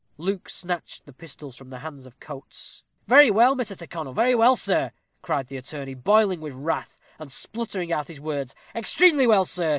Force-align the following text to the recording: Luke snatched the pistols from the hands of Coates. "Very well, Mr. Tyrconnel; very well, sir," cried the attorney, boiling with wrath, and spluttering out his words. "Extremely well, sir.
Luke 0.17 0.49
snatched 0.49 1.05
the 1.05 1.13
pistols 1.13 1.55
from 1.55 1.69
the 1.69 1.77
hands 1.77 2.07
of 2.07 2.19
Coates. 2.19 2.83
"Very 3.05 3.29
well, 3.29 3.55
Mr. 3.55 3.77
Tyrconnel; 3.77 4.13
very 4.13 4.33
well, 4.33 4.55
sir," 4.55 4.93
cried 5.21 5.45
the 5.45 5.57
attorney, 5.57 5.93
boiling 5.93 6.41
with 6.41 6.55
wrath, 6.55 6.97
and 7.19 7.31
spluttering 7.31 7.93
out 7.93 8.07
his 8.07 8.19
words. 8.19 8.55
"Extremely 8.73 9.27
well, 9.27 9.45
sir. 9.45 9.69